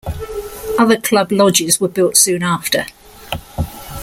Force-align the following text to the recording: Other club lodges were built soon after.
Other 0.79 0.97
club 0.97 1.31
lodges 1.31 1.79
were 1.79 1.87
built 1.87 2.17
soon 2.17 2.41
after. 2.41 2.87